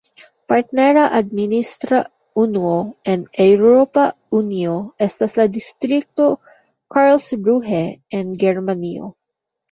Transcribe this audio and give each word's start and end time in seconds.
Partnera 0.51 1.01
administra 1.15 1.97
unuo 2.43 2.77
en 3.11 3.25
Eŭropa 3.45 4.05
Unio 4.39 4.73
estas 5.07 5.37
la 5.41 5.45
distrikto 5.57 6.27
Karlsruhe 6.97 7.83
en 8.21 8.33
Germanio. 8.45 9.11